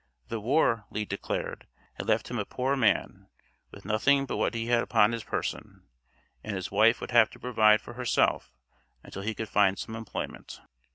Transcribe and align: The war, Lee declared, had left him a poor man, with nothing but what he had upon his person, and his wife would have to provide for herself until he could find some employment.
The 0.29 0.39
war, 0.39 0.85
Lee 0.89 1.05
declared, 1.05 1.67
had 1.93 2.07
left 2.07 2.31
him 2.31 2.39
a 2.39 2.43
poor 2.43 2.75
man, 2.75 3.27
with 3.69 3.85
nothing 3.85 4.25
but 4.25 4.37
what 4.37 4.55
he 4.55 4.65
had 4.65 4.81
upon 4.81 5.11
his 5.11 5.23
person, 5.23 5.83
and 6.43 6.55
his 6.55 6.71
wife 6.71 7.01
would 7.01 7.11
have 7.11 7.29
to 7.29 7.39
provide 7.39 7.81
for 7.81 7.93
herself 7.93 8.51
until 9.03 9.21
he 9.21 9.35
could 9.35 9.47
find 9.49 9.77
some 9.77 9.95
employment. 9.95 10.59